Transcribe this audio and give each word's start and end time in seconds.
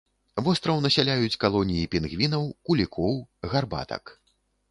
Востраў 0.45 0.77
насяляюць 0.85 1.39
калоніі 1.43 1.89
пінгвінаў, 1.91 2.49
кулікоў, 2.69 3.13
гарбатак. 3.55 4.03